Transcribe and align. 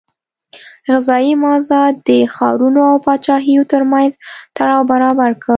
غذایي 0.87 1.33
مازاد 1.43 1.93
د 2.07 2.09
ښارونو 2.33 2.81
او 2.91 2.95
پاچاهیو 3.05 3.69
ترمنځ 3.71 4.11
تړاو 4.57 4.81
برابر 4.91 5.31
کړ. 5.41 5.49